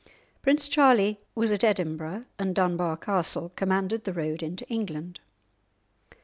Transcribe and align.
Prince 0.41 0.67
Charlie 0.67 1.19
was 1.35 1.51
at 1.51 1.63
Edinburgh, 1.63 2.25
and 2.39 2.55
Dunbar 2.55 2.97
Castle 2.97 3.51
commanded 3.55 4.03
the 4.03 4.13
road 4.13 4.41
into 4.41 4.67
England. 4.67 5.19